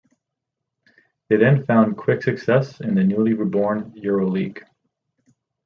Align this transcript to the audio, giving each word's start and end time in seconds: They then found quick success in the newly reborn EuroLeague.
They 1.29 1.35
then 1.35 1.63
found 1.67 1.95
quick 1.95 2.23
success 2.23 2.79
in 2.81 2.95
the 2.95 3.03
newly 3.03 3.35
reborn 3.35 3.91
EuroLeague. 3.91 4.63